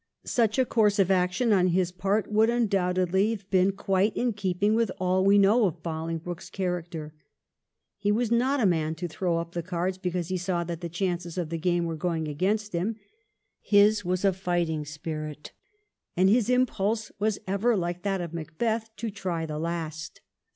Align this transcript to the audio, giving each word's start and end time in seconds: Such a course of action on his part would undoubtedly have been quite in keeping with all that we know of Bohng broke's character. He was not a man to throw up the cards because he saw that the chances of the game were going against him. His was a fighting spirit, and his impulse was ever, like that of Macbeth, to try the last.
Such 0.25 0.57
a 0.57 0.65
course 0.65 0.97
of 0.97 1.11
action 1.11 1.53
on 1.53 1.67
his 1.67 1.91
part 1.91 2.31
would 2.31 2.49
undoubtedly 2.49 3.29
have 3.35 3.47
been 3.51 3.71
quite 3.71 4.17
in 4.17 4.33
keeping 4.33 4.73
with 4.73 4.91
all 4.99 5.21
that 5.21 5.27
we 5.27 5.37
know 5.37 5.65
of 5.67 5.83
Bohng 5.83 6.17
broke's 6.23 6.49
character. 6.49 7.13
He 7.99 8.11
was 8.11 8.31
not 8.31 8.59
a 8.59 8.65
man 8.65 8.95
to 8.95 9.07
throw 9.07 9.37
up 9.37 9.51
the 9.51 9.61
cards 9.61 9.99
because 9.99 10.29
he 10.29 10.37
saw 10.37 10.63
that 10.63 10.81
the 10.81 10.89
chances 10.89 11.37
of 11.37 11.51
the 11.51 11.59
game 11.59 11.85
were 11.85 11.95
going 11.95 12.27
against 12.27 12.73
him. 12.73 12.95
His 13.59 14.03
was 14.03 14.25
a 14.25 14.33
fighting 14.33 14.85
spirit, 14.85 15.51
and 16.17 16.29
his 16.31 16.49
impulse 16.49 17.11
was 17.19 17.37
ever, 17.45 17.77
like 17.77 18.01
that 18.01 18.21
of 18.21 18.33
Macbeth, 18.33 18.89
to 18.95 19.11
try 19.11 19.45
the 19.45 19.59
last. 19.59 20.19